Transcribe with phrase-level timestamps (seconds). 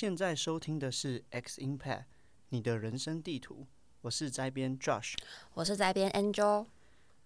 [0.00, 1.80] 现在收听的是《X Impact》，
[2.50, 3.66] 你的人生地图。
[4.02, 5.14] 我是摘编 Josh，
[5.54, 6.68] 我是摘编 Angel。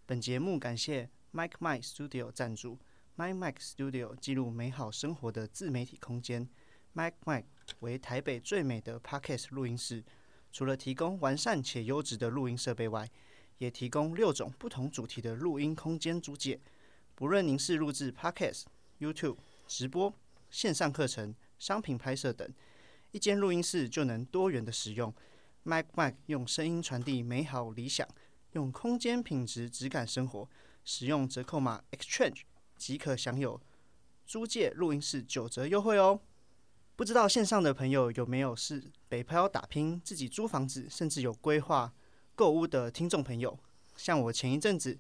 [0.07, 2.79] 本节目感谢 Mike Mike Studio 赞助。
[3.19, 6.49] Mike Mike Studio 记录美好生活的自媒体空间。
[6.95, 7.45] Mike Mike
[7.81, 10.03] 为台北最美的 Podcast 录音室，
[10.51, 13.07] 除了提供完善且优质的录音设备外，
[13.59, 16.59] 也提供六种不同主题的录音空间租借。
[17.15, 18.63] 不论您是录制 Podcast、
[18.99, 20.15] YouTube 直播、
[20.49, 22.53] 线上课程、商品拍摄等，
[23.13, 25.15] 一间录音室就能多元的使用。
[25.65, 28.05] Mike Mike 用声音传递美好理想，
[28.55, 30.49] 用空间品质质感生活。
[30.85, 32.41] 使用折扣码 Exchange
[32.77, 33.63] 即可享有
[34.27, 36.21] 租借录音室九折优惠哦。
[36.97, 41.95] 不知道线上的朋友有没有是北漂打拼、自己租房子，甚至有规划
[42.35, 43.57] 购物的听众朋友？
[43.97, 44.99] 像我前一阵子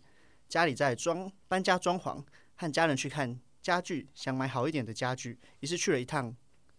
[0.48, 2.24] 家里在装搬家装潢，
[2.54, 6.32] 和家人去看家具，想买好一点的家具，于是去了一趟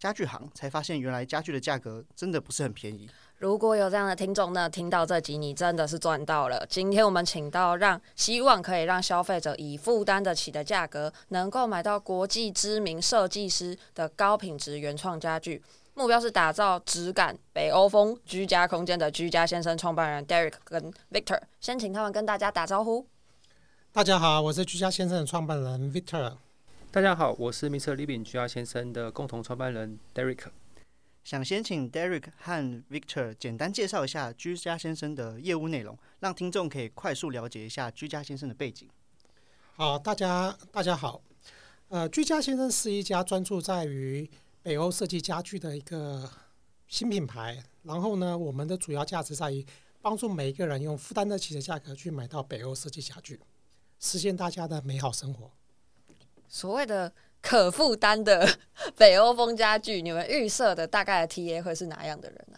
[0.04, 3.10] 家具行，才发现原来家具的价格真的不是很便宜。
[3.38, 6.66] 如果有这样的听众呢，听到这集你真的是赚到了。
[6.70, 23.08] 今天我们请到让希望可以让消费者以负担得起的价格，能够买到国际知名设计师的高品质原创家具，目标是打造质感北欧风居家空间的居家先生创办人 Derek 跟 Victor，先请他们跟大家打招呼。
[23.94, 26.34] 大家好，我是居家先生的创办人 Victor。
[26.94, 27.96] 大家好，我是 Mr.
[27.96, 30.44] Living 居家先生的共同创办人 Derek。
[31.24, 38.88] 想先请 Derek 和 Victor 简单介绍一下居家先生的业务内容，让听众可以快速了解一下居家先生的背景。
[39.76, 41.20] 好，大家大家好，
[41.88, 44.30] 呃，居家先生是一家专注在于
[44.62, 46.30] 北欧设计家具的一个
[46.88, 47.64] 新品牌。
[47.82, 49.66] 然后呢，我们的主要价值在于
[50.00, 53.40] 帮助每一个人用负担得起的价格去买到北欧设计家具，
[54.00, 55.50] 实现大家的美好生活。
[56.54, 57.12] 所谓的。
[57.46, 58.58] 可负担的
[58.96, 62.58] 北欧风家具，你们预设的大概的 TA 会是哪样的人呢？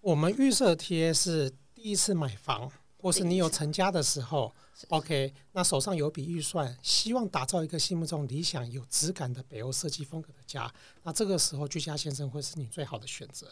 [0.00, 4.52] 我们预设 TA 是第一次买房，或是你有成家的时候
[4.88, 10.68] ，OK，那手上有笔预算，希望打造一个心目中理想、有质感的北欧设计风格的家，
[11.04, 13.46] 那这个时候居家先生会是你最好的选择。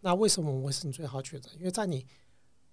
[0.00, 1.48] 那为什么我会是你最好选择？
[1.58, 2.04] 因为在你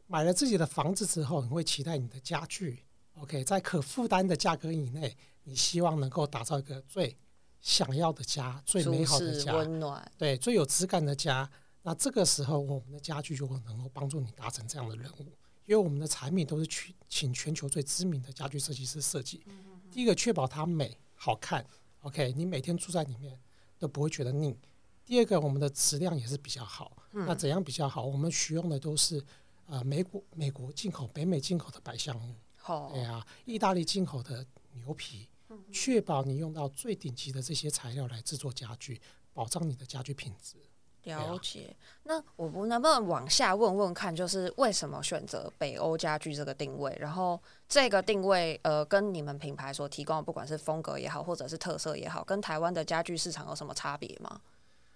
[0.08, 2.84] 买了自己的房子之后，你会期待你的家具
[3.20, 7.18] ，OK，在可负担的价格以内，你希望能够打造一个最
[7.62, 11.50] 想要的家，最美好的家，温暖，对，最有质感的家。
[11.82, 15.26] 那这个时候，我们的家具就会能够帮助你达成这样的任务，
[15.66, 19.46] 因为我们的产品都是去请全球最知名的家具设计师设计。
[19.92, 21.66] 第一个，确保它美好看
[22.02, 23.40] ，OK，你每天住在里面
[23.78, 24.58] 都不会觉得腻。
[25.06, 26.98] 第二个，我们的质量也是比较好。
[27.12, 28.04] 那怎样比较好？
[28.04, 29.24] 我们使用的都是
[29.68, 35.30] 呃美国美国进口、北美进口的白橡木，好，对啊，意大利进口的牛皮。
[35.72, 39.00] 确保你用到最顶级的这些材料来制作家具，
[39.34, 40.56] 保障你的家具品质。
[41.04, 41.76] 了解。
[42.02, 46.98] 那我们能不能往下问问看，就是为什么选择北欧家具这个定位？
[47.00, 47.40] 然后
[47.70, 54.42] 这个定位，呃，跟你们品牌所提供的，不管是风格也好，或者是特色也好，跟台湾的家具市场有什么差别吗？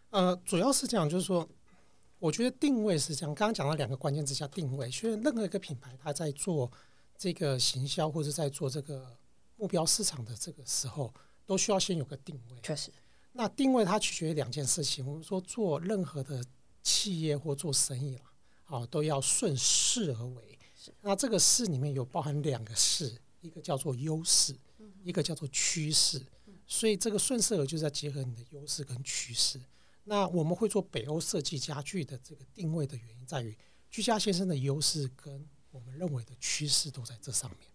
[0.09, 1.47] 呃，主要是这样，就是说，
[2.17, 3.35] 我觉得定位是这样。
[3.35, 4.89] 刚刚讲到两个关键之下定位。
[4.89, 6.71] 所以任何一个品牌，它在做
[7.15, 9.15] 这个行销，或者在做这个。
[9.59, 11.13] 目标市场的这个时候，
[11.45, 12.59] 都需要先有个定位。
[12.63, 12.89] 确实，
[13.33, 15.05] 那定位它取决于两件事情。
[15.05, 16.41] 我们说做任何的
[16.81, 18.23] 企业或做生意了，
[18.63, 20.57] 啊，都要顺势而为。
[21.01, 24.57] 那这个势里面有包含两个势，一个叫做优势，
[25.03, 26.25] 一个叫做趋势。
[26.65, 29.59] 所以这个顺势而为就是要结合你的优势跟趋势。
[30.05, 33.57] 那我们会做北欧设计家具的这个定位的原因，在于
[33.91, 37.69] 居家先生的优势跟我们认为的趋势都在这上面。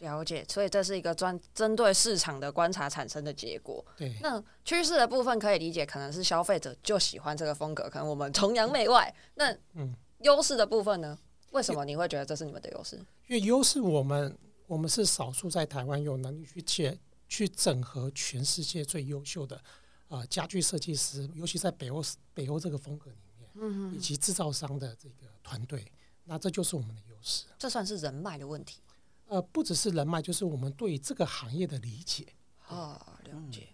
[0.00, 3.84] 了解，所以这是一个专针对市场的观察产生的结果。
[3.96, 9.14] 对，那趋势的部分可以理解，可能是消费者就喜欢这个风格，可能我们崇洋媚外。
[9.34, 11.18] 那嗯，优势的部分呢？
[11.52, 12.96] 为什么你会觉得这是你们的优势？
[13.28, 14.36] 因为优势，我们
[14.66, 16.98] 我们是少数在台湾有能力去接
[17.28, 19.60] 去整合全世界最优秀的
[20.08, 25.84] 呃家具设计师，尤其在北欧北欧这个风格里面，嗯，以及制造商的这个团队，
[26.24, 27.46] 那这就是我们的优势。
[27.58, 28.80] 这算是人脉的问题。
[29.30, 32.34] 呃，不只是人脉，就是我们对这个行业的理解
[32.66, 33.68] 啊，了解。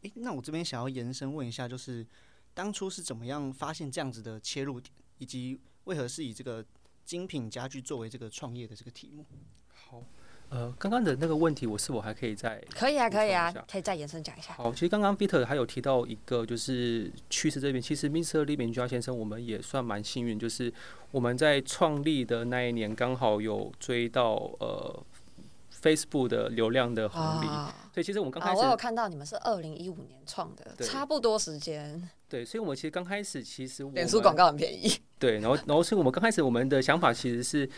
[0.00, 2.06] 诶、嗯，那我这边想要延伸问一下，就是
[2.54, 6.64] 当初是怎么样发现这样子的切入点，以及为何是以这个
[7.04, 9.26] 精品家具作为这个创业的这个题目？
[9.68, 10.02] 好。
[10.50, 14.54] 呃，刚刚的那个问题，我是否还可以再可以啊，可以啊，可以再延伸讲一下。
[14.54, 18.44] 好，其实刚刚 Peter 还有提到一个，就是趋势这边，其实 Mr.
[18.44, 20.72] Living 居家先生，我们也算蛮幸运，就是
[21.10, 25.02] 我们在创立的那一年刚好有追到呃
[25.82, 27.46] Facebook 的流量的红利。
[27.48, 32.08] 啊、所以其实我们刚开始，啊、我有看到你们是二零一五年创的，差不多时间。
[32.28, 34.92] 对，所以我们其实刚开始其实脸书广告很便宜。
[35.18, 37.68] 对，然后然后所以我们刚开始我们的想法其实是。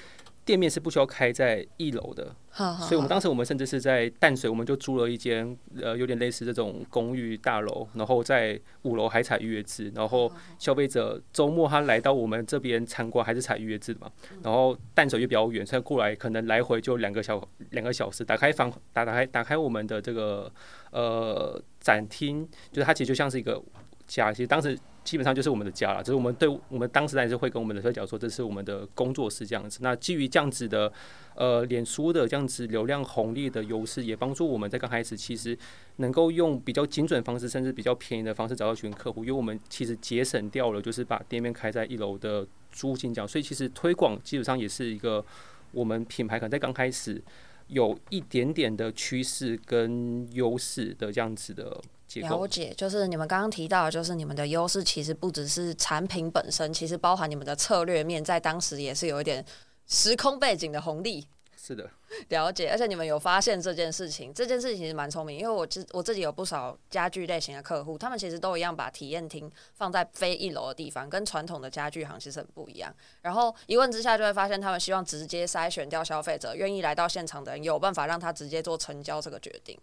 [0.47, 2.33] 店面是不需要开在一楼的，
[2.79, 14.09] 所以我们当时我们甚至是在淡水，我们就租了一间呃有点类似这种公寓大楼，然后在五楼还采预约制，然后消费者周末他来到我们这边参观还是采预约制的嘛，
[14.45, 20.49] 然后淡水又比较远，所以过来可能来回就两个小两个小时，打开房打打开打开我们的这个
[20.93, 23.61] 呃展厅，就是它其实就像是一个
[24.07, 24.79] 家，其实当时。
[25.07, 29.79] 基本上就是我们的家了，就是我们对我们当时还是会跟我们的社交说，这是我们的工作室这样子。
[29.81, 30.93] 那基于这样子的
[31.37, 35.57] 呃脸书的这样子流量红利的优势，也帮助我们在刚开始其实
[35.99, 45.25] 能够用比较精准方式，甚至比较便宜的方式找到群客户，因为我们其实节省掉了就是把店面开在一楼的租金这样，所以其实推广基本上也是一个
[45.71, 47.23] 我们品牌可能在刚开始
[47.69, 51.81] 有一点点的趋势跟优势的这样子的。
[52.15, 59.45] 了解，就是你们刚刚提到，就是你们的优势其实不只是产品本身，其实包含你们的策略面，在当时也是有一点
[59.87, 61.27] 时空背景的红利。
[61.59, 61.91] 是的，
[62.31, 72.95] 了解，而且你们有发现这件事情，这件事情其实蛮聪明，因为我自我自己有不少家具类型的客户，他们其实都一样把体验厅放在非一楼的地方，跟传统的家具行其实很不一样。
[73.23, 79.77] 然后一问之下就会发现，他们希望直接筛选掉消费者愿意来到现场的人，有办法让他直接做成交这个决定。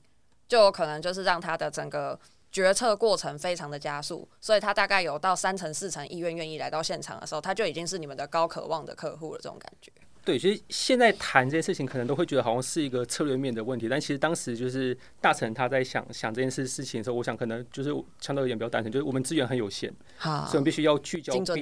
[0.53, 2.19] 就有可能就是让他的整个
[2.51, 9.39] 决策过程非常的加速，所以他大概有到三成四成意愿愿意来到现场的时候，他就已经是你们的高渴望的客户了。
[9.41, 9.91] 这种感觉。
[10.23, 17.89] 对，其实现在谈这件事情，可能都会觉得好像是一个策略面的问题，但其实当时就是大成他在想想这件事事情的时候，我想可能就是
[18.21, 21.59] 相对而言比较单纯，就是我们资源很有限，好，所以我们必须要聚焦精准。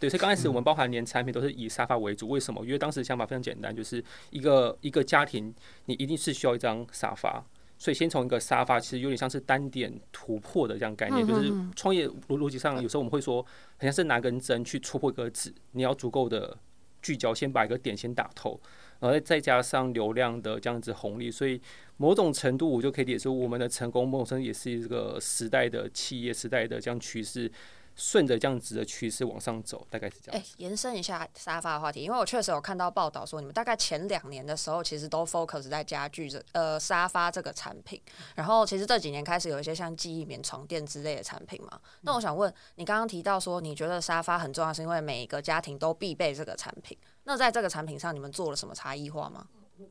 [0.00, 2.62] 对，所以刚开始我们包含连产品都是以沙发为主，为什么？
[2.66, 5.54] 因为当时想法非常简单，就是一个一个家庭，
[5.86, 7.42] 你一定是需要一张沙发。
[7.82, 13.44] 所以先从一个沙发，其实有点像是单点突破的这样概念，就是创业逻逻辑上，有时候我们会说，
[13.76, 16.56] 很像是拿根针去戳破一个纸，你要足够的
[17.02, 18.60] 聚焦，先把一个点先打透，
[19.00, 21.60] 然后再加上流量的这样子红利，所以
[21.96, 27.50] 某种程度我就可以解释，我们的成功某种程度也是一个时代的企业时代的这样趋势。
[27.94, 30.40] 顺着这样子的趋势往上走，大概是这样。
[30.40, 38.00] 哎、欸，延伸一下沙发的话题，因为我确实有看到报道说，你们大概前两年的时候，其实都 focus 在家具这呃沙发这个产品。
[38.34, 41.80] 然后，其实这几年开始有一些像记忆棉床垫之类的产品嘛。
[42.00, 46.96] 那我想问，你刚刚提到说，你觉得沙发很重要，是因为每一个家庭都必备这个产品。
[47.24, 49.46] 那在这个产品上，你们做了什么差异化吗？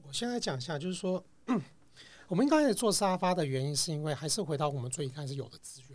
[0.07, 1.23] 我现在讲一下，就是说，
[2.27, 5.90] 我们刚开始做沙发的原因，是因为还是回到我们最一开始有的资源。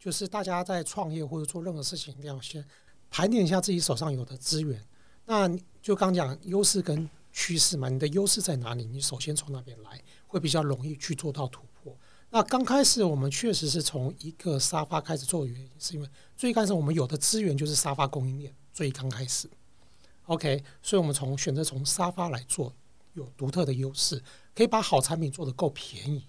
[0.00, 2.64] 就是大家在创业或者做任何事情，一定要先
[3.10, 4.82] 盘点一下自己手上有的资源。
[5.26, 5.46] 那
[5.82, 8.86] 就刚讲优势跟趋势嘛，你的优势在哪里？
[8.86, 11.94] 你首先从那边来，会比较容易去做到突破。
[12.30, 19.50] 那刚开始我们确实是从一个沙发开始做原因，是因为最开始我们有的资源就是沙发供应链，最刚开始。
[20.24, 22.72] OK，所以我们从选择从沙发来做，
[23.12, 24.22] 有独特的优势，
[24.54, 26.24] 可以把好产品做得够便宜，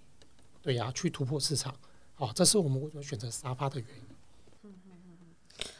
[0.61, 1.73] 对呀，去突破市场。
[2.21, 4.05] 哦，这是我们为什么选择沙发的原因。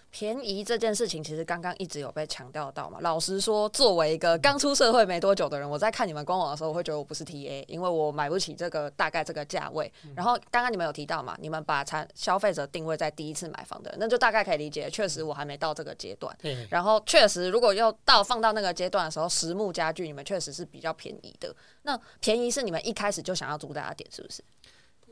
[0.09, 2.99] 便宜这件事情，其实刚刚一直有被强调到嘛。
[3.01, 9.91] 老实说，作为一个刚出社会没多久的人，我在看你们官网的时候，我会觉得我不是 TA，因为我买不起这个大概这个价位。
[10.15, 14.89] 然后刚刚你们有提到嘛，你们把产消费者定位在第一次买房的，那就大概可以理解。
[14.89, 16.35] 确实，我还没到这个阶段。
[16.69, 21.55] 然后确实，如果要到放到那个阶段的时候，实木家具你们确实是比较便宜的。
[21.83, 24.43] 那便宜是你们一开始就想要主打的点，是不是？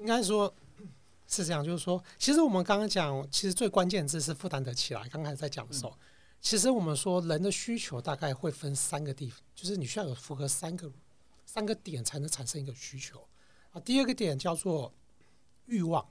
[0.01, 0.53] 应该说。
[1.31, 5.07] 是这样，就是说，其实我们刚刚讲，其实最关键字是负担得起来。
[5.09, 5.95] 刚才在讲的时候，
[6.41, 10.91] 其实我们说人的需求大概会分三个地方，就是你需要有符合三个
[11.45, 13.23] 三个点才能产生一个需求
[13.71, 13.79] 啊。
[13.81, 14.91] 第二个点叫做
[15.67, 16.03] 欲望，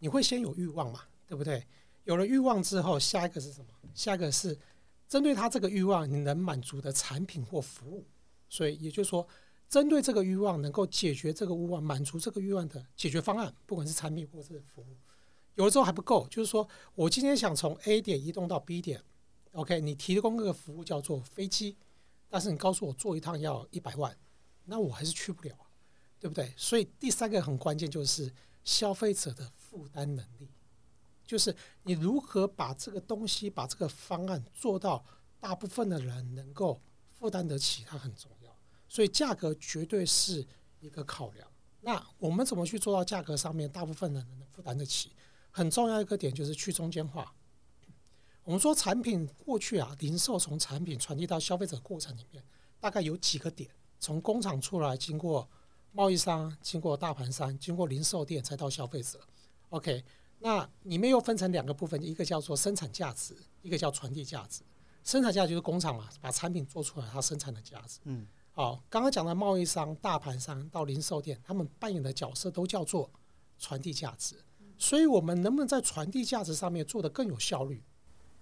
[0.00, 1.64] 你会先有欲望嘛，对不对？
[2.02, 3.66] 有了欲望之后，下一个是什么？
[3.94, 4.58] 下一个是
[5.08, 8.04] 针对他这个欲望，你能满足的产品或服务。
[8.48, 9.24] 所以也就是说。
[9.72, 14.98] 针对这个欲望，能够解决这个欲望、满足这个欲望的解决方案，不管是产品或是服务，
[15.54, 16.28] 有的时候还不够。
[16.28, 19.02] 就是说我今天想从 A 点移动到 B 点
[19.52, 21.78] ，OK，你提供这个服务叫做飞机，
[22.28, 24.14] 但是你告诉我坐一趟要一百万，
[24.66, 25.56] 那我还是去不了，
[26.20, 26.52] 对不对？
[26.54, 28.30] 所以第三个很关键就是
[28.64, 30.50] 消费者的负担能力，
[31.24, 35.02] 就是你如何把这个东西、把这个方案做到
[35.40, 36.78] 大部分的人能够
[37.10, 38.41] 负担得起，它很重要。
[38.92, 40.46] 所以价格绝对是
[40.78, 41.48] 一个考量。
[41.80, 45.12] 那我们怎么去做到价格上面大部分人能负担得起？
[45.50, 47.34] 很重要一个点就是去中间化。
[48.44, 52.44] 我们说产品过去啊，零售从产品传递到消费者过程里面，
[52.78, 55.48] 大概有几个点，从工厂出来，经过
[55.92, 59.18] 贸易商，经过大盘商，经过零售店，才到消费者。
[59.70, 60.04] OK，
[60.40, 64.60] 那里面又分成两个部分，一个叫做生产价值，一个叫传递价值。
[65.02, 67.98] 生产价值就是工厂嘛，把产品做出来，它生产的价值。
[68.04, 73.10] 嗯，好，刚刚讲的贸易商、大盘商到零售店，他们扮演的角色都叫做
[73.58, 74.36] 传递价值。
[74.76, 77.82] 所以，我们能不能在传递价值上面做得更有效率？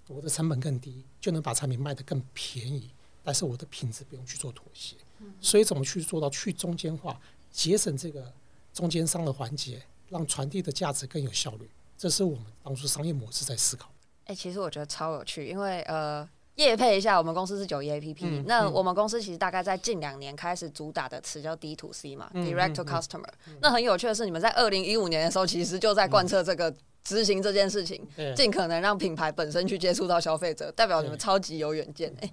[0.08, 2.90] 我的成本更低，就能把产品卖得更便宜，
[3.22, 4.96] 但是我的品质不用去做妥协。
[5.40, 7.20] 所以，怎么去做到去中间化，
[7.52, 8.32] 节省这个
[8.72, 11.70] 中间商的环节，让传递的价值更有效率？
[11.96, 13.88] 这是我们当初商业模式在思考。
[14.24, 16.28] 哎、欸，其实我觉得超有趣，因为呃。
[16.60, 18.44] 业配一下，我们公司是九一 APP、嗯。
[18.46, 23.56] 那我们公司其实大概在近两年开始主打的词叫 D to C 嘛、嗯、，Direct to Customer、嗯。
[23.60, 32.30] 那很有趣的是，你们在二零一五年的时候，其实就在贯彻这个执行这件事情，尽、嗯、可能让品牌本身去接触到消费者，代表你们超级有远见哎。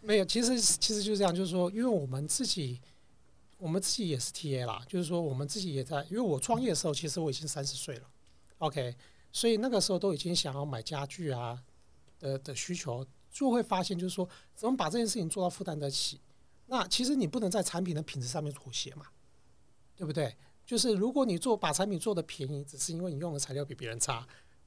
[0.00, 2.80] 没有，其实其实就是这样，就是说，因为我们自己，
[3.58, 8.02] 我们自己也是 TA 啦，就是说我们自己也在，因为我创业的时候，其实我已经三十岁了
[8.58, 8.94] ，OK，
[9.32, 11.58] 所以那个时候都已经想要买家具啊
[12.20, 13.04] 的的需求。
[13.34, 16.20] 就会发现，就是说，怎么把这件事情做到负担得起？
[16.66, 19.06] 那其实你不能在产品的品质上面妥协嘛，
[19.96, 20.36] 对不对？
[20.64, 24.26] 就是如果你做把产品做的便宜，只是因为你用的材料比别人差，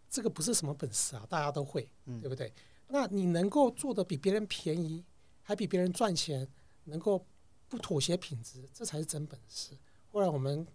[0.10, 2.54] 这个不是什么本事啊，大家都会，对不对？
[2.90, 5.06] 那你能够做的比别人便宜，
[5.42, 6.46] 还比别人赚钱，
[6.84, 7.26] 能够
[7.70, 9.78] 不妥协品质，这才是真本事。
[10.12, 10.68] 后来我们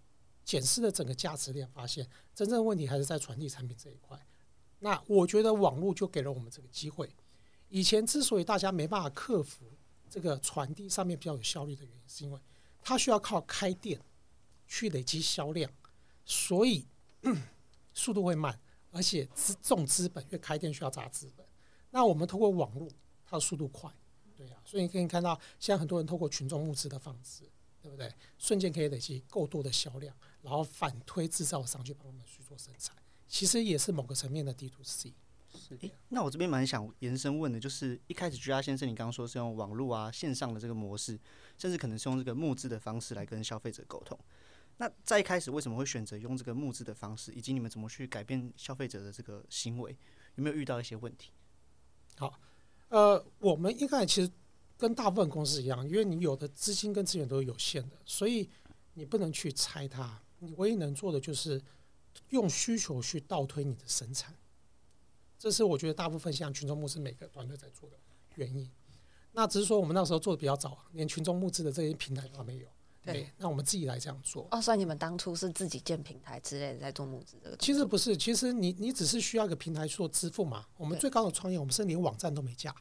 [0.43, 4.19] 检视了整个价值链，发现真正的问题还是在传递产品这一块。
[4.79, 7.15] 那我觉得网络就给了我们这个机会。
[7.73, 9.65] 以前之所以大家没办法克服
[10.07, 12.39] 这个传递上面比较有效率的原因，是因为
[12.83, 13.99] 它需要靠开店
[14.67, 15.71] 去累积销量，
[16.23, 16.85] 所以
[17.95, 18.59] 速度会慢，
[18.91, 21.43] 而且资重资本，因为开店需要砸资本。
[21.89, 22.87] 那我们通过网络，
[23.25, 23.91] 它的速度快，
[24.35, 27.49] 对呀、啊，所以你可以看到，现在很多人透过群众募资的方式，
[27.81, 28.13] 对不对？
[28.37, 32.95] 瞬间可以累积够多的销量，然后反推制造商去帮我们去做生产，
[33.27, 35.11] 其实也是某个层面的 D to C。
[35.79, 41.19] 诶，那我这边蛮想延伸问的，就是一开始 GR 先生，你刚刚说是用网络啊、线上的这个模式，
[41.57, 44.17] 甚至可能是用这个募资的方式来跟消费者沟通。
[44.77, 49.95] 那在一开始为什么会选择用这个募资的方式，以及你们怎么去改变消费者的这个行为？
[50.35, 51.31] 有没有遇到一些问题？
[52.17, 52.39] 好，
[52.89, 54.31] 呃，我们一开始其实
[54.77, 58.49] 跟大部分公司一样，因为你有的资金跟资源都是有限的，所以
[58.95, 61.61] 你不能去猜它，你唯一能做的就是
[62.29, 64.35] 用需求去倒推你的生产。
[65.43, 67.97] 这是我觉得大部分像群众募资每个团队在做的
[68.35, 68.71] 原因。
[69.33, 72.67] 那只是说我们那时候做的比较早，连群众募资的这些平台都还没有。
[73.03, 74.47] 对，那我们自己来这样做。
[74.51, 77.57] 哦，所以你们当初是自己建平台之类的在做募资这个？
[77.57, 80.65] 其实不是，其实你你只是需要一个平台做支付嘛。
[80.77, 82.73] 我们最高的创业，我们是连网站都没架。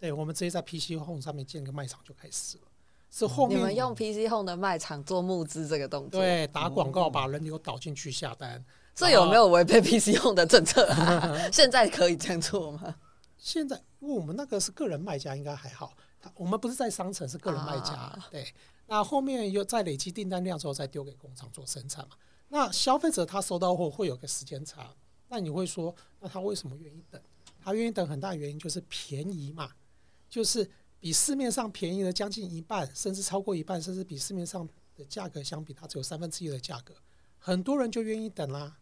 [0.00, 2.62] 对，我们直接在 PC Home 上面建一个卖场就开始了。
[3.10, 6.18] 是后面你们用 PC Home 的卖场做募资这个动作？
[6.18, 8.64] 对，打广告把人流导进去下单。
[8.94, 11.36] 这有没有违背 PC Home 的政策啊？
[11.52, 12.96] 现在可以这样做吗？
[13.38, 15.96] 现在，因为我们那个是个人卖家，应该还好。
[16.36, 17.92] 我们不是在商城，是个人卖家。
[17.92, 18.46] 啊、对，
[18.86, 22.14] 那后面又在累积订单量之后，再丢给工厂做生产嘛。
[22.48, 24.94] 那消费者他收到货会有个时间差，
[25.28, 27.20] 那你会说，那他为什么愿意等？
[27.64, 29.70] 他愿意等很大原因就是便宜嘛，
[30.28, 30.70] 就是
[31.00, 36.94] 比市面上便宜了将近一半，甚至超过一半，甚至比市面上的价格相比，它只有三分之一的价格，
[37.38, 38.76] 很多人就愿意等啦。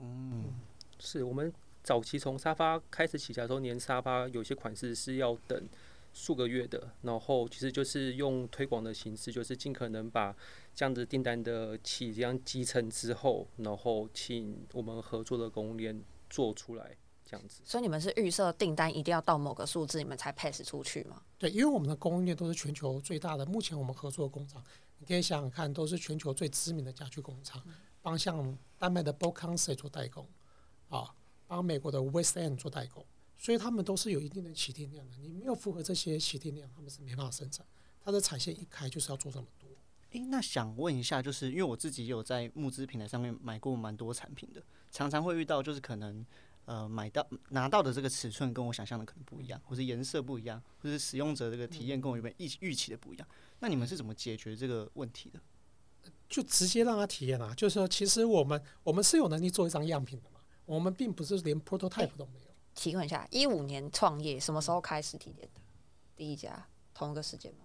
[0.00, 0.52] 嗯，
[0.98, 5.68] 是我们早期从沙发开始起家的时候，连沙发有些款式是要等
[6.12, 10.34] 数个月的，然后其实就是用推广的形式，就是尽可能把
[10.74, 17.62] 这样子订单的起这样集成之后，然后请我们合作的供应链做出来这样子。
[17.64, 21.22] 所以你们是预设订单一定要到某个数字，你们才 pass 出去吗？
[21.38, 24.62] 对，因为我们的供应链都是全球最大的，目前我们合作的工厂，
[24.98, 27.62] 你可以想想看，都是全球最知名的家具工厂。
[27.66, 27.74] 嗯
[28.04, 30.28] 帮像丹麦的 Bolkonse 做代工，
[30.90, 31.14] 啊，
[31.46, 33.02] 帮美国的 West End 做代工，
[33.38, 35.16] 所以他们都是有一定的起订量的。
[35.16, 37.64] 你没有符合这些起订量，他们是没办法生产。
[38.02, 39.66] 它的产线一开就是要做这么多。
[40.10, 46.24] 诶，那想问一下，就是因为我自己有在募资平台上面买过蛮多产品的，常常会遇到就是可能
[46.66, 53.26] 呃买到拿到的这个尺寸跟我想象的可能不一样，或是颜色不一样，或是使用者这个体验跟我原本预预期的不一样。
[53.60, 55.40] 那你们是怎么解决这个问题的？
[56.28, 62.50] 就直接让他体验啊，就是说，其实我们我们是有能力做一张样品的嘛，我们并不是连 prototype 都没有。
[62.74, 65.60] 提问一下，一五年创业，什么时候开实体店的？
[66.16, 67.60] 第一家同一个时间吗？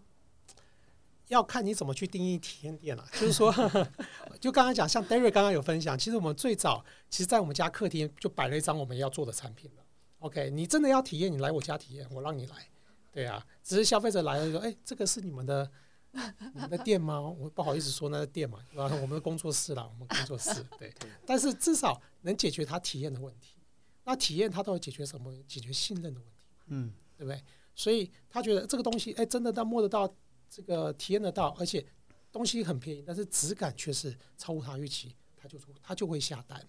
[1.30, 3.04] 要看你怎么去定义体验店了。
[3.14, 3.52] 就是说，
[4.40, 9.84] 就刚刚讲，像 Derry 刚刚有分享，其实我们最早，其实在我们家客厅就摆了一张我们要做的产品了。
[10.20, 12.56] OK，你真的要体验，你来我家体验，我让你来。
[13.12, 15.72] 对啊，只是消费者来了说，哎，这个是你们的。
[16.54, 17.20] 你们的店吗？
[17.22, 20.94] 我不好意思说那个店嘛，然后我们的工作室啦，我们工作室对。
[21.26, 23.56] 但是至少能解决他体验的问题。
[24.04, 25.32] 那体验他到底解决什么？
[25.48, 26.46] 解决信任的问题。
[26.68, 27.44] 嗯，对不对？
[27.76, 30.12] 所以他觉得这个东西，哎，真的他摸得到，
[30.50, 31.86] 这个体验得到，而且
[32.32, 36.68] 东西很便宜，但是质感却是超乎他预期，他就他就会下单。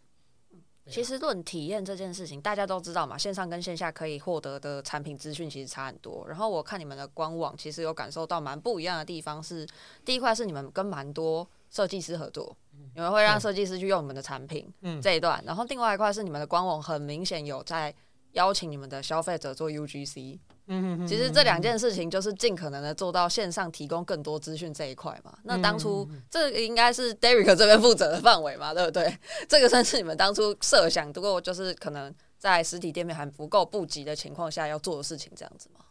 [0.90, 6.26] 其实论体验这件事情，大家都知道嘛，线上跟线下可以获得的产品资讯其实差很多。
[6.26, 9.66] 然后我看你们的官网，其实有感受到蛮不一样的地方是，
[10.04, 12.56] 第一块是你们跟蛮多设计师合作，
[12.94, 15.42] 你们会让设计师去用你们的产品，嗯，这一段。
[15.46, 17.94] 然后另外一块是你们的官网，很明显有在
[18.32, 20.38] 邀请你们的消费者做 UGC。
[20.72, 25.36] 嗯，其实这两件事情就是尽可能的做到线上提供更多资讯这一块嘛。
[25.42, 29.12] 那当初这个应该是 Derek 这边负责的范围嘛，对不对？
[29.48, 35.84] 这个算是你们当初设想，不过就是可能在实体店面还不够布及的情况下要做的事情，这样子吗？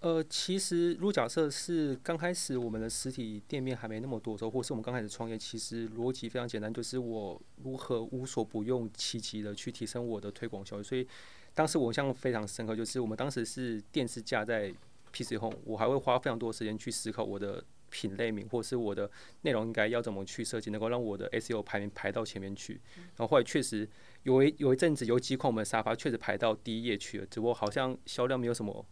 [0.00, 11.06] 呃，其实如果假设是刚开始我们的实体店面还没那么多的时候，或是我们刚开始创业，其实逻辑非常简单，就是我如何无所不用其极的去提升我的推广效率，所以。
[11.54, 14.72] 当时我印象非常深刻，就是我们当时是电视架在
[15.12, 19.08] PC Home，我还会花非常多的时间去思考我的品类名或是我的
[19.42, 22.80] 内容应该要怎么去设计，能够让我的 SEO 排名排到前面去。
[22.94, 23.88] 然后后来确实
[24.24, 28.84] 有一有一阵子有几款我们的沙发确实排到第一页去了，只不过好像销量没有什么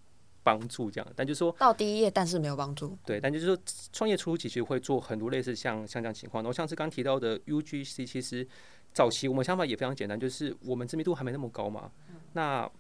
[0.45, 1.12] 帮助这样。
[1.16, 2.97] 但就是说到第一页，但是没有帮助。
[3.04, 3.59] 对，但就是说
[3.92, 6.45] 创业初期其实会做很多类似像像这样情况。
[6.45, 8.47] 然后像是刚提到的 UGC，其实
[8.92, 11.90] 早期我们想法也非常简单，就是我们知名度还没那么高嘛。
[12.34, 12.70] 那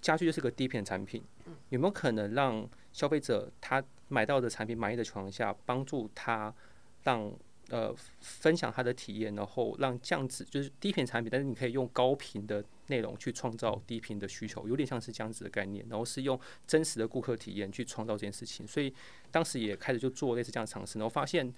[0.00, 1.22] 家具就是个低频产品，
[1.70, 6.54] 有没有可能让消费者他买到的产品满意的情况下，帮助他
[7.02, 7.32] 让
[7.70, 18.66] 呃分享他的体验，然后让这样子就是低频产品，但是你可以用高频的内容去创造低频的需求，有点像是这样子的概念，然后是用真实的顾客体验去创造这件事情。
[18.66, 18.94] 所以
[19.32, 21.52] 当时也开始就做类似这样的尝试，然后发现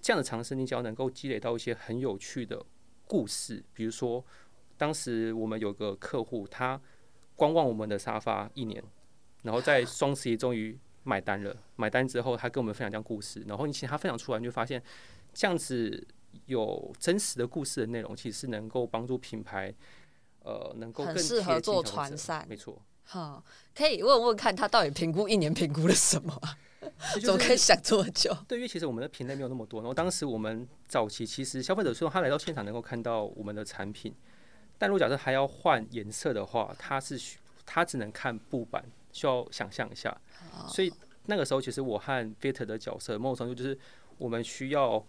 [0.00, 2.64] 这样的尝试，你只要能够积累到一些很有趣的
[3.06, 4.24] 故事，比如说。
[4.76, 6.80] 当时我们有个客户，他
[7.36, 8.82] 观望我们的沙发一年，
[9.42, 11.56] 然后在双十一终于买单了。
[11.76, 14.82] 买单之后，他跟我们分享这样故事，然后你请他分享出来，你就发现
[15.32, 16.06] 这样子
[16.46, 19.74] 有真实的故事的内容，其实是能够帮助品牌，
[20.40, 22.46] 呃，能够更适合做传散。
[22.48, 22.80] 没错。
[23.04, 26.40] 好，可以问问看他到底评估一年评估了什么？
[27.20, 28.34] 怎么可以想这么久？
[28.48, 29.80] 对，因为其实我们的品类没有那么多。
[29.80, 34.14] 然后当时我们早期其实消费者说他来到现场能够看到我们的产品。
[34.78, 40.14] 但如果假设还要换颜色的话，它是需它只能看布板，需要想象一下。
[40.68, 40.92] 所以
[41.26, 43.78] 那个时候，其实我和 Victor 的角色，某种程度就是
[44.18, 45.02] 我们需要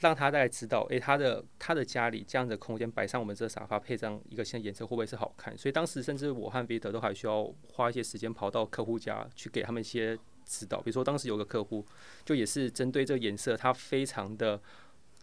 [0.00, 5.56] 让他大概知道，诶、欸，他的他的家里这样的空间摆上我们这个沙发，配上一个新的颜色，会不会是好看？
[5.56, 10.82] 所以当时甚至我和 Victor 都还需要花一些时间跑到客户家去给他们一些指导。
[10.82, 11.86] 比如说当时有个客户，
[12.24, 14.60] 就也是针对这个颜色，他非常的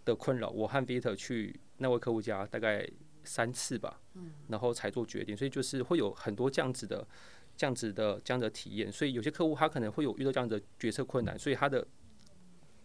[0.06, 0.49] 的困扰。
[0.49, 2.88] 我和 Victor 去那位客户家，大概。
[3.27, 3.99] 三次吧，
[4.47, 7.05] 然后才做决定，所以就是会有很多这样子的、
[7.55, 8.91] 这样子的、这样的体验。
[8.91, 11.85] 所以有些客户他可能会有遇到这样的决策困难，所以他的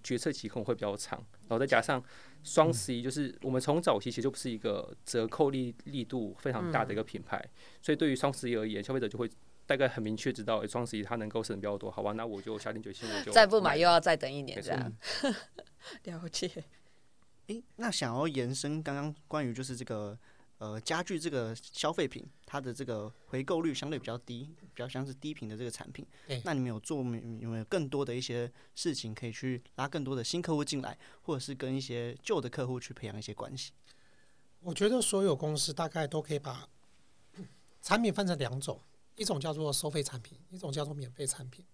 [0.02, 1.24] 决策期可能会比较长。
[1.42, 2.02] 然后再加上
[2.42, 7.42] 双十一，就是我们从早期其实就不是一个折扣力力度非常大的一个品牌，
[7.81, 9.31] 所以对于双十一而言，消费者就会
[9.66, 11.90] 大概很明确知道，双十一它能够省比较多。
[11.90, 14.92] 好吧，那我就下定决心，我就再不买又要再等一年这样。
[16.05, 16.50] 了解。
[17.48, 20.18] 诶，那想要延伸刚刚关于就是这个。
[20.59, 26.07] 呃，家具这个消费品，它的这个回购率相对比较低，比较像是低频的这个产品。
[26.28, 33.72] 欸、那你们有做有没有更多的一些事情，可以去拉更多的新客户进来，或者是跟一些旧的客户去培养一些关系？
[34.61, 36.68] 我觉得所有公司大概都可以把
[37.81, 38.81] 产品分成两种，
[39.16, 41.66] 一种叫做收费产品，一种叫做免费产品。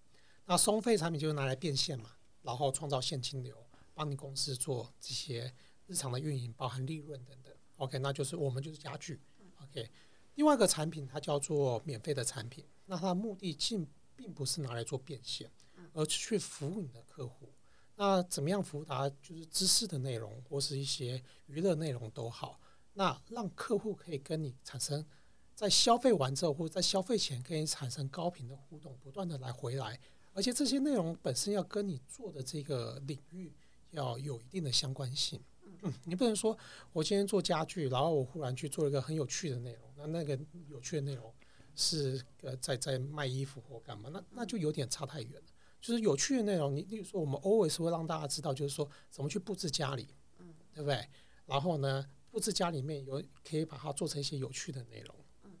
[0.45, 2.09] 那收费产品就是拿来变现嘛，
[2.41, 3.55] 然后创造现金流，
[3.99, 5.53] 帮你公司做这些
[5.85, 7.53] 日常的运营，包含利润等等。
[7.75, 9.19] OK，那就是我们就是家具。
[9.61, 9.91] OK，
[10.35, 13.85] 另外一个产品它叫做免费的产品，那它的目的性
[14.15, 15.51] 并不是拿来做变现，
[15.91, 17.49] 而是去服务你的客户。
[17.97, 19.09] 那怎么样服务他？
[19.21, 22.57] 就是知识的内容或是一些娱乐内容都好。
[22.93, 25.05] 那让客户可以跟你产生
[25.53, 29.99] 在消费完之后或者在消费前跟你产生高频的互动，不断的来回来，
[30.31, 33.53] 而且这些内容本身要跟你做的这个领域
[33.91, 35.41] 要有一定的相关性。
[35.81, 36.57] 嗯，你不能说
[36.91, 41.33] 我今天做家具，然后我忽然去做一个很有趣的内容，那那个有趣的内容
[41.75, 45.47] 是呃在在卖衣服或干嘛，那那就有点差太远了。
[45.79, 51.07] 就是有趣的内容，你例如说我们 always 会让大家知道，就是说怎么去布置家里，嗯，对不对？
[51.45, 55.15] 然后呢，布置家里面有可以把它做成一些有趣的内容，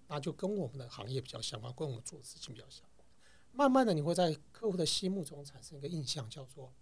[0.09, 3.07] 那就跟我们的行业比较相关，跟我们做的事情比较相关。
[3.53, 6.73] 慢慢的，你会在客户的心目中产生一个印象，叫做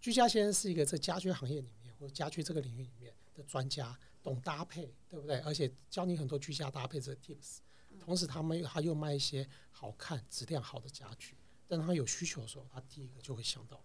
[0.00, 5.38] 居家先生是一个在家居行业里面或者家居这个领域里面的专家，懂搭配，对不对？
[5.40, 7.58] 而且教你很多居家搭配这个 tips。
[7.98, 11.34] 同时，他们他又卖一些好看、质量好的家具。
[11.66, 13.82] 但他有需求的时候，他第一个就会想到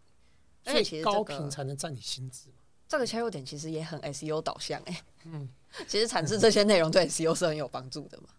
[0.65, 0.71] 你。
[0.71, 2.55] 所以高频才能占你心智嘛。
[2.87, 5.03] 这个切入点其实也很 SEO 导向哎、欸。
[5.23, 5.49] 嗯，
[5.87, 8.29] 其实产制这些内容对 SEO 是很有帮助的嘛。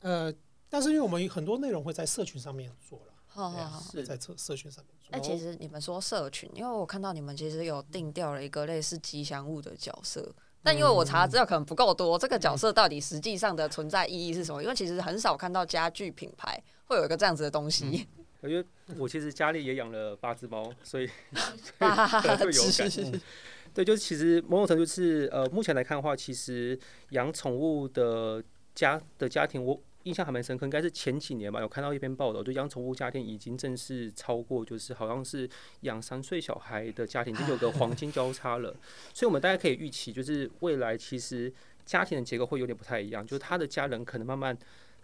[0.00, 0.32] 呃，
[0.68, 3.11] 但是因为我们很多内容会在社群上面做了。
[3.34, 5.16] 好好好，是在社社群上面做。
[5.16, 10.34] 哎，其实你们说社群，因为我看到你们其实有定调了一个类似吉祥物的角色。
[10.62, 14.62] 但因为我查资料可能不够多，这个角色到底实际上的存在意义是什么？
[14.62, 18.06] 因为其实很少看到家具品牌会有一个这样子的东西。
[18.42, 18.64] 因为
[18.98, 21.08] 我其实家里也养了八只猫，所以。
[23.74, 26.78] 对，就是其实某种程度是呃，目前来看的话，其实
[27.10, 29.80] 养宠物的家的家庭我。
[30.04, 35.48] 印象还蛮深刻，应该是前几年吧，有看到一篇报道，就养宠物家庭已经正式超过，就是好像是
[35.80, 38.74] 养三岁小孩的家庭，就有个黄金交叉了。
[39.14, 41.52] 所以，我们大家可以预期，就是未来其实
[41.84, 44.56] 家庭的结构会有点不太一样，就是他的家人可能慢慢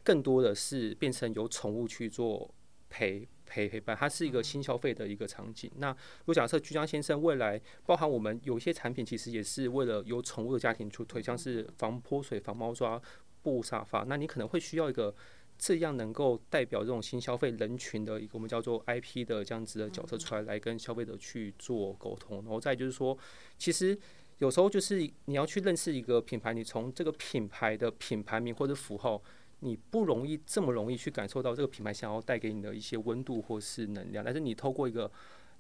[0.02, 2.52] 更多的是变成由宠物去做
[2.90, 5.70] 陪陪陪伴，它是一个新消费的一个场景。
[5.76, 13.00] 那如果假设居家先生未来包含我们有一些产品，其实也是为了由宠物的家庭出推，像是防泼水、防猫抓。
[13.48, 15.14] 布沙发，那你可能会需要一个
[15.56, 22.36] 这样能够代表这种新消费人群的一个我们叫做 IP 的这样子的角色出来，来跟消费者去做沟通。
[22.42, 23.16] 然后再就是说，
[23.56, 23.98] 其实
[24.38, 29.20] 有时候就是你要去认识一个品牌，你从这个品牌的品牌名或者符号，
[29.60, 34.24] 你不容易这么容易去感受到这个品牌想要带给你的一些温度或是能量。
[34.24, 35.10] 但是你透过一个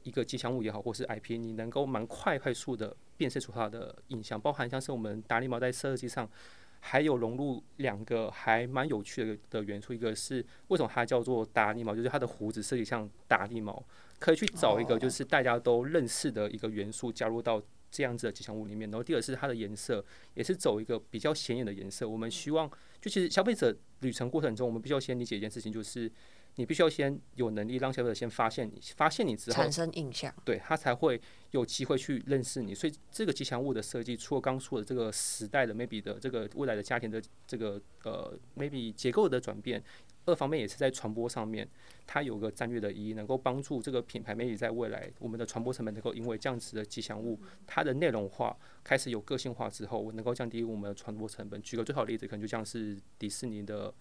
[0.04, 6.30] 一个吉祥物也好，或是 IP，你能够蛮快快速的辨识出它的印象，包含像是我们达利猫在设计上。
[6.80, 13.82] 还有融入两个还蛮有趣的的元素，一个是为什么它叫做达利猫，就是它的胡子设计像达利猫，
[14.18, 18.90] 可以去找一个就是大家都认识的一个元素加入到这样子的吉祥物里面。
[18.90, 22.08] 然后第二是它的颜色，也是走一个比较显眼的颜色。
[22.08, 26.10] 我们希望，就其实消费者旅程过程中，我们必须要先理解一件事情，就是。
[26.54, 32.74] 你必须要先有能力让消费者先发现你，发现你之后产生印象，对他才会有机会去认识你。
[32.74, 39.82] 所以这个吉祥物的设计，除了刚说的这个时代的 maybe 的这个未来的家庭的这个呃 maybe 结构的转变，
[40.26, 41.68] 二方面也是在传播上面，
[42.06, 51.60] 它有个战略的意义，能够帮助这个品牌 maybe 在未来我们的传播成本能够因为这样子的吉祥物，它的内容化开始有个性化之后，能够降低我们的传播成本。
[51.62, 53.92] 举个最好的例子，可能就像是迪士尼的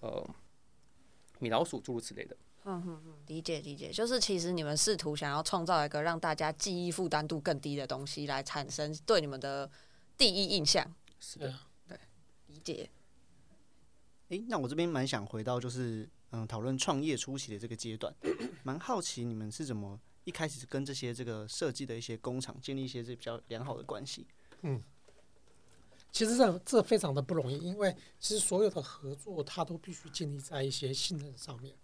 [0.00, 0.26] 呃。
[1.40, 2.34] 米老鼠诸如此类的，
[2.64, 9.70] 嗯嗯嗯，理解理解，就是其实你们试图想要创造一个让大家记忆负担度更低的东西，来产生对你们的
[10.16, 10.82] 第一印象。
[11.20, 11.54] 是的，
[11.86, 11.98] 对，
[12.46, 12.88] 理解。
[14.28, 18.14] 诶、欸，那我这边蛮想回到就是嗯，讨论创业初期的这个阶段，
[18.62, 24.26] 蛮好奇你们是怎么一开始跟这些这个设计的一些工厂建立一些这比较良好的关系？
[24.62, 24.82] 嗯。
[26.10, 31.74] 其实这这非常的不容易，因为其实所有的合作它都必须建立在一些信任上面。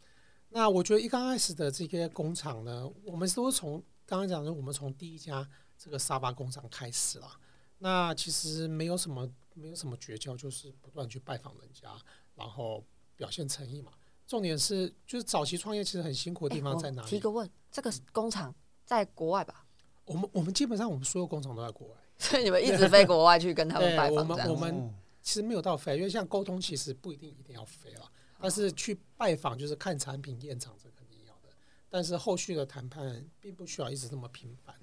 [0.51, 7.31] 那我觉得一刚开始的这些工厂呢，我们都是从刚刚讲的，我们从第一家这个沙发工厂开始了。
[7.79, 11.89] 那其实没有什么没有什么绝交，就是不断去拜访人家，
[12.35, 12.85] 然后
[13.17, 13.93] 表现诚意嘛。
[14.27, 17.09] 重点是就是早期创业其实很辛苦的地方在哪里？
[17.09, 19.65] 提个问，这个工厂在国外吧？
[20.05, 21.95] 我们我们基本上我们所有工厂都在国外。
[22.19, 31.49] 所以你们一直飞国外去跟他们拜访，我们我们其实没有到飞，因为像沟通其实不一定一定要飞了，但是去拜访就是看产品验厂，这肯定要的。
[31.89, 34.75] 但是后续的谈判并不需要一直这么频繁。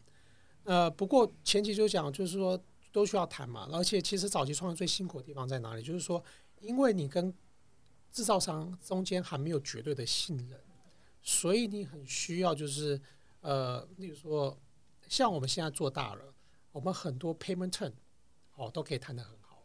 [0.64, 5.82] 呃，不过前期就讲就是说都需要谈嘛，而且其实早期创业最辛苦的地方在哪里？
[5.82, 6.24] 就是说，
[6.60, 7.34] 因为你跟
[8.12, 10.60] 制造商中间还没有绝对的信任，
[11.22, 13.00] 所以你很需要就是
[13.42, 14.58] 呃，例如说
[15.08, 16.34] 像我们现在做大了。
[16.74, 17.92] 我们很多 payment term
[18.54, 19.64] 哦都可以谈得很好，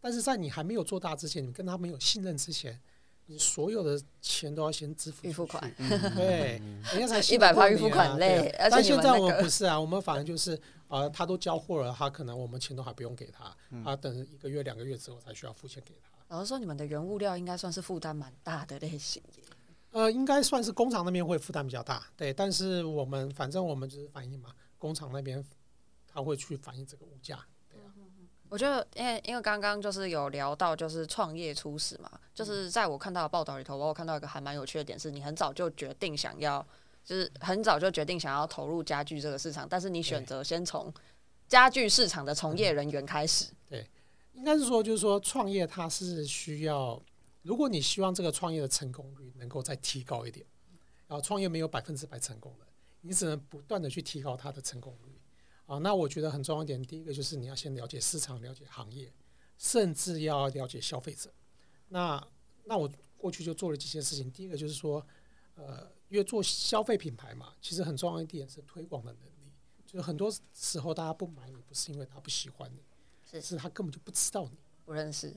[0.00, 2.80] 但是在你还没有做大之前，你跟他没有信任之前，
[3.26, 5.72] 你所有的钱都要先支付预付款，
[6.14, 6.60] 对，
[6.94, 8.54] 人家才一百块预付款累。
[8.70, 10.54] 但现在我们不是啊，我们反正就是
[10.88, 16.10] 啊、呃，他都交货了，他可能我们钱都还不用给他，他等一个月两个月之后才需要付钱给他。
[16.28, 19.22] 老实说，你们的原物料应该算是负担蛮大的类型。
[19.90, 25.44] 呃，应该算是工厂那边会负担比较大，对，但是我们反正我们就是反映嘛，工厂那边。
[26.08, 27.38] 他会去反映这个物价，
[27.70, 27.92] 对啊。
[28.48, 36.64] 我觉得，因为因为刚刚就是有聊到，就是创业初始嘛，就是在我看到的报道里头，我有看到一个还蛮有趣的点，是你很早就决定想要，
[37.02, 40.92] 就是很早就决定想要投入家具这个市场，但是你选择先从
[41.48, 43.46] 家具市场的从业人员开始。
[43.66, 43.88] 对，
[44.34, 47.02] 应该是说，就是说创业它是需要，
[47.40, 50.44] 如果你希望这个创业的成功率能够再提高一点，
[51.08, 52.66] 然后创业没有百分之百成功的，
[53.00, 55.18] 你只能不断的去提高它的成功率。
[55.64, 59.10] 啊，那我觉得很重要一点，第一个就是你要先了解市场，了解行业，
[59.56, 61.32] 甚至要了解消费者。
[61.88, 62.22] 那
[62.64, 65.04] 那我过去就做了几件事情，第一个就是说，
[65.54, 69.52] 呃，因为做消费品牌嘛，其实很重要一点是推广的能力。
[69.86, 72.82] 就是很多时候大家不买你，不是因为他不喜欢你，
[73.30, 75.28] 是是他根本就不知道你，不认识，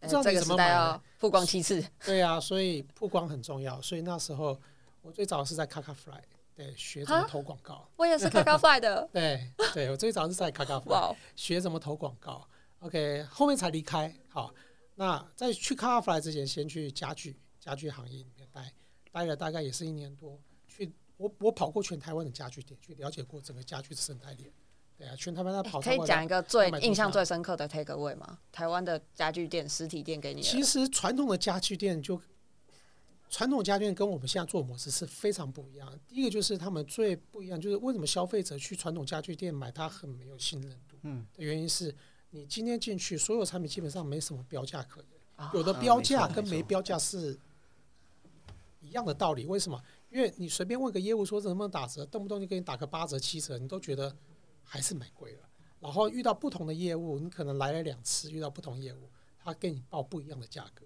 [0.00, 1.00] 不知道你怎么买。
[1.18, 3.80] 曝光其次，对啊，所以曝光很重要。
[3.82, 4.58] 所以那时候
[5.02, 6.22] 我最早是在 Kakafly。
[6.54, 7.88] 对，学怎么投广告。
[7.96, 9.08] 我也是 Kakafly 的。
[9.12, 12.48] 对，对我最早是在 Kakafly 学怎么投广告。
[12.80, 14.12] OK，后面才离开。
[14.28, 14.52] 好，
[14.98, 18.74] 那在去 Kakafly 之前，先去家具家具行业里面待，
[19.12, 20.36] 待了大概也是一年多。
[20.66, 24.52] 去我我跑过全台湾的家具店，去了解过整个家具的生态链。
[24.96, 25.80] 对啊，全台湾在跑。
[25.80, 28.40] 可以讲一个最印象最深刻的 take away 吗？
[28.50, 30.42] 台湾的家具店实体店给你。
[30.42, 32.20] 其实传统的家具店就。
[33.30, 36.00] 传统家具店跟我们现在做模式是非常不一样。
[36.08, 40.96] 第一个就是他们最不一样，就是为什么消费者去传统家具店买，他很没有信任度。
[41.02, 41.94] 嗯，的原因是
[42.30, 47.38] 你今天进去，所有产品基本上没什么标价可言，有的标价跟没标价是
[48.80, 49.46] 一样的道理。
[49.46, 49.82] 为什么？
[50.10, 54.14] 因为你随便问个业务说能不能打折，动不动就给你打个八折、七折，你都觉得
[54.62, 55.48] 还是买贵了。
[55.80, 60.84] 然后遇到不同的业务，你可能来了两次，遇到不同业务，他给你报不一样的价格。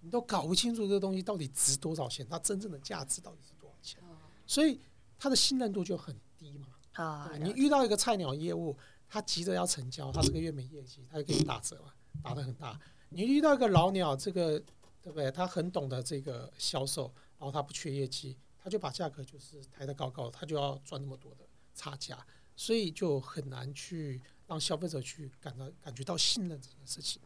[0.00, 4.02] 你都搞不清楚这个东西到底值多少钱，它真正的价值到底是多少钱，
[4.46, 4.78] 所以
[5.18, 6.68] 它的信任度就很低嘛。
[6.92, 8.76] 啊，你遇到一个菜鸟业务，
[9.14, 12.76] 他急着要成交，他这个月没业绩，他就给你打折嘛，打的很大。
[13.10, 14.58] 你遇到一个老鸟，这个
[15.00, 15.30] 对不对？
[15.30, 17.04] 他很懂得这个销售，
[17.38, 21.46] 然后他不缺业绩，他就把价格就是抬得高高，他就要赚那么多的
[21.76, 27.22] 差价，所以就很难去让消费者去感到感觉到信任这件事情。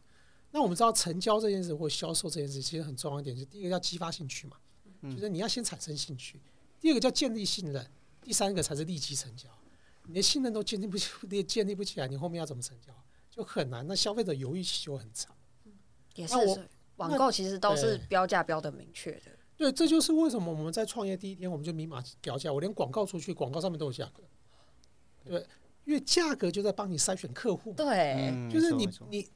[0.51, 4.57] 那我们知道成交这件事或销售这件事，其实很重要一点，就第一个叫激发兴趣嘛，
[5.01, 6.37] 就是你要先产生兴趣；
[6.79, 7.83] 第二个叫建立信任；
[8.21, 9.49] 第三个才是立即成交。
[10.05, 12.93] 你的信任都建立不起，你建立不起来，你后面要怎么成交
[13.29, 13.85] 就很难。
[13.87, 15.35] 那消费者犹豫期就很长。
[16.15, 16.35] 也是，
[16.97, 19.31] 网购其实都是标价标的明确的。
[19.55, 24.23] 对，这就是为什么我们在创业第一天我们就明码标价，我连广告出去，广告上面都有价格。
[25.25, 25.45] 对，
[25.85, 27.73] 因为价格就在帮你筛选客户。
[27.73, 29.29] 对，就是你你。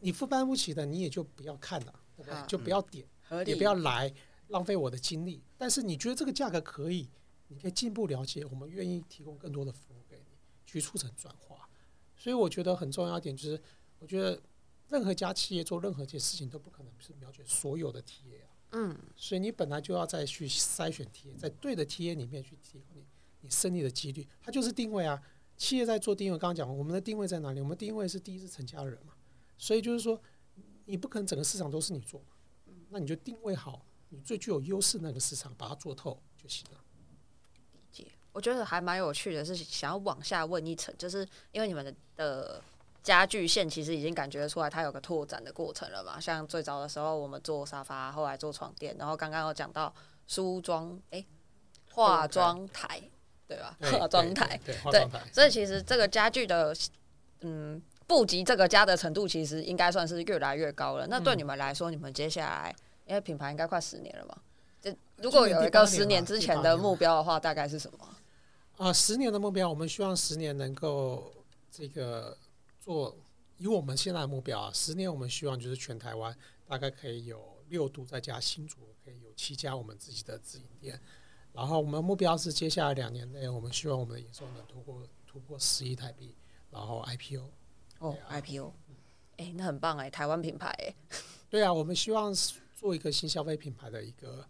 [0.00, 2.46] 你负担不起的，你也就不要看了，对不对？
[2.46, 3.06] 就不要点，
[3.46, 4.12] 也不要来
[4.48, 5.42] 浪费我的精力。
[5.56, 7.08] 但是你觉得这个价格可以，
[7.48, 11.68] 你可以进一步了解，我们愿意提供更多的服务给你，去促成转化。
[12.16, 13.60] 所以我觉得很重要一点就是，
[13.98, 14.40] 我觉得
[14.88, 18.48] 任何家企业做任何一件事情都不可能是瞄准所有的 TA 啊。
[18.72, 18.98] 嗯。
[19.16, 23.04] 所以你本来就要再去筛选 TA，在对的 TA 里面去提供你
[23.40, 24.26] 你胜利的几率。
[24.40, 25.22] 它就是定位啊，
[25.56, 26.38] 企业在做定位。
[26.38, 27.60] 刚刚讲我们的定位在哪里？
[27.60, 29.14] 我们定位是第一是成家人嘛。
[29.58, 30.20] 所以就是说，
[30.86, 32.24] 你不可能整个市场都是你做，
[32.90, 36.83] 那你就定位好你最具有优势那个市场，把它做透就行了。
[38.34, 42.60] 我觉得还蛮有趣的，是想要往下问一层，就是因为你们的的
[43.02, 46.20] 家具线其实已经感觉出来，它有个拓展的过程了嘛。
[46.20, 49.90] 像最早的时候，我们做沙发，后来做床垫，然后刚刚有讲到
[50.26, 51.24] 梳妆，哎，
[51.92, 53.00] 化妆台，
[53.48, 53.74] 对吧？
[53.98, 56.76] 化妆台，对，对，所以其实这个家具的，
[57.40, 57.80] 嗯。
[58.06, 61.06] 布局这个家的程度，其实应该算是越来越高了。
[61.06, 64.36] 那对你们来说，你们接下来，因为品牌应该快十年了嘛，
[64.78, 67.98] 这如果有一个十年之前的目标的话，大概是什么？
[68.76, 71.32] 啊，十年的目标，我们希望十年能够
[71.70, 72.36] 这个
[72.80, 73.16] 做，
[73.56, 81.00] 以我们现在的目标啊，十年我们希望就是全台湾大概可以有六度再加新竹，可以有七家我们自己的直营店。
[81.52, 86.34] 然后我们目标是接下来两年内，我们希望我们的营收能突破突破十亿台币，
[86.70, 87.48] 然后 IPO。
[88.00, 88.72] 哦，IPO，
[89.36, 90.94] 哎、欸，那很棒哎，台湾品牌哎。
[91.48, 92.34] 对啊，我们希望
[92.74, 94.44] 做一个新消费品牌的一个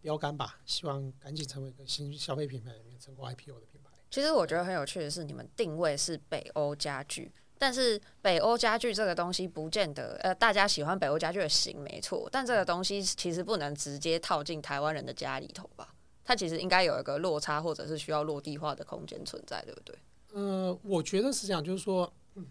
[0.00, 3.90] 标杆吧，希望赶紧成为一个新消费品牌里面成功 IPO 的品牌。
[4.10, 15.94] 其实我觉得很有趣的是，你们定位是北欧家具，但是北欧家具这个东西不见得呃，大家喜欢北欧家具的型没错，但这个东西其实不能直接套进台湾人的家里头吧？
[16.24, 19.96] 它其实应该有一个落差，或者是需要落地化的空间存在，对不对？
[20.32, 22.12] 呃，我觉得是这样，就是说。
[22.34, 22.46] 嗯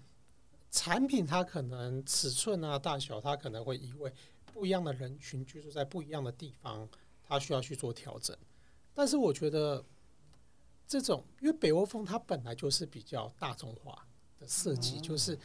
[0.71, 4.13] 产品它可能尺寸啊、大小，它可能会因为
[4.53, 6.87] 不一样的人群居住在不一样的地方，
[7.29, 8.35] 它需要去做调整。
[8.93, 9.85] 但是我觉得
[10.85, 14.05] 这种，因为北欧风它本来就是比较大众化
[14.37, 15.39] 的设计，就是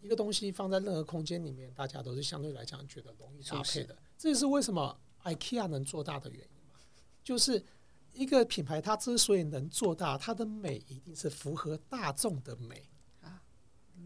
[0.00, 3.96] 一个东西放在任何空间里面，大家都是相对来讲觉得容易搭配的。
[4.18, 6.80] 这也是为什么 IKEA 能做大的原因嘛，
[7.22, 7.62] 就是
[8.12, 12.88] 一个品牌它之所以能做大，它的美一定是符合大众的美
[13.20, 13.42] 啊。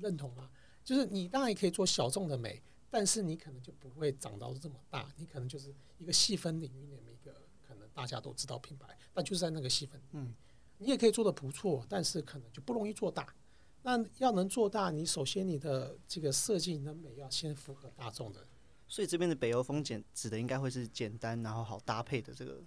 [0.01, 0.51] 认同吗？
[0.85, 5.13] 就是你当然也可以做小众的美，但是你可能就不会长到这么大。
[5.17, 10.01] 你可能就是一个细分领域里面一个可能大家都知道品牌，但就是在那个细分。
[10.13, 10.35] 嗯，
[10.79, 13.35] 你也可以做的不错，但是可能就不容易做大。
[13.83, 18.47] 那要能做大，你首先你的这个设计你的美要先符合大众的。
[18.89, 22.63] 所以这边的北欧风简指的应该会是简单然后好搭配的这个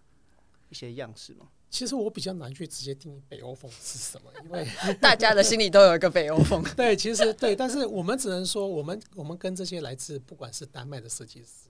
[0.69, 1.49] 一些样式吗？
[1.69, 4.67] 其实我比较难去直接定义北欧风是什么，因为
[4.99, 6.63] 大家的心里都有一个北欧风。
[6.75, 11.69] 对，其实对，但是我们只能说，我们我们跟这些来自不管是丹麦的设计师，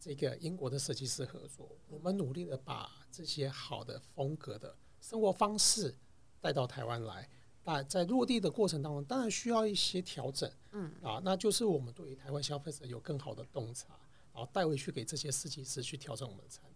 [0.00, 5.94] 这个英国的设计师合作，我们努力的把这些好的风格的生活方式
[6.40, 7.28] 带到台湾来。
[7.64, 13.88] 那在落地的过程当中，当然需要一些调整，嗯啊，那就是我们对于台湾消费者有更好的洞察，
[14.32, 16.75] 然后带回去给这些设计师去调整我们的产品，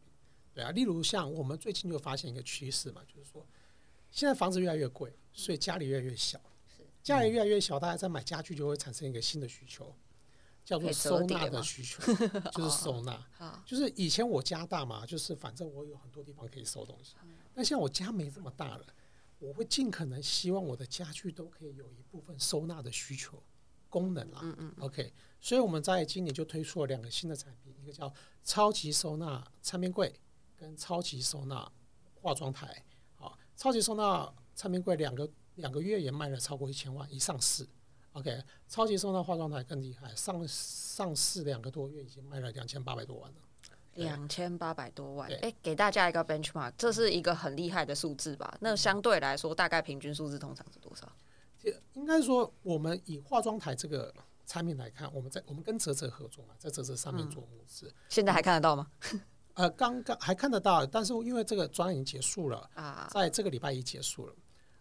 [0.53, 3.47] 对啊，例如像我们最近就发现一个趋势嘛，就是说
[4.11, 6.41] 现在房子越来越贵，所以家里越来越小，
[7.03, 9.95] 家里越来越小，大家在买家具就会产生一个新的需求，
[10.65, 12.03] 叫做收纳的需求，
[12.53, 13.27] 就是收纳，
[13.65, 17.15] 就是以前我家大嘛，就是反正我有很多地方可以收东西，
[17.55, 18.87] 那现在我家没这么大了。
[19.39, 23.43] 我会尽可能希望我的家具都可以有一部分收纳的需求
[23.89, 24.41] 功能啦。
[24.43, 24.75] 嗯嗯。
[24.81, 25.11] OK，
[25.41, 28.13] 所以我们在今年就推出了两个新的产品，一个叫
[28.45, 30.15] 超级收纳餐边柜
[30.61, 31.67] 跟超级收纳
[32.21, 32.85] 化妆台。
[33.15, 37.67] 好，超级收纳餐边柜两个两个月也卖了超过一千万，一上市。
[38.13, 43.37] OK，超级收纳化妆台更厉害，上上市两个多月已经卖了两千八百多万了。
[43.95, 48.57] 两千八百多万，哎，给大家一个 benchmark，这是一个很厉害的数字吧？
[48.61, 51.11] 那相对来说，大概平均数字通常是多少？
[51.95, 54.15] 应该说，我们以化妆台这个
[54.47, 58.91] 产品来看，我们在我们跟泽泽合作嘛，在泽泽上面做木质，现在还看得到吗？
[59.61, 64.35] 呃，刚刚还看得到，但是因为这个专案已经结束了啊，在这个礼拜一结束了。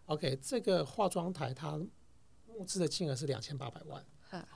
[0.06, 1.78] OK，这个化妆台它
[2.46, 4.02] 募资的金额是两千八百万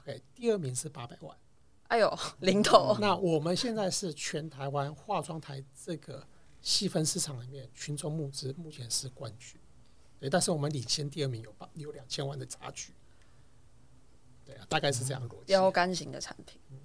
[0.01, 1.37] ，OK，第二名是八百万。
[1.89, 2.97] 哎呦，零头！
[2.99, 6.27] 那我们现在是全台湾化妆台这个
[6.63, 9.61] 细分市场里面，群众募资目前是冠军，
[10.19, 12.95] 对，但是我们领先第二名有八有两千万的差距，
[14.47, 15.45] 对啊，大概是这样逻辑。
[15.49, 16.59] 标杆型的产品。
[16.73, 16.77] 哎、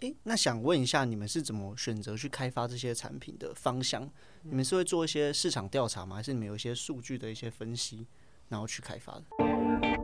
[0.00, 4.08] 诶，那想问一下，你们是怎么选择去开发这些产品的方向？
[4.42, 6.16] 你们是会做一些市场调查吗？
[6.16, 8.06] 还是你们有一些数据的一些分析，
[8.48, 9.99] 然后去开发的？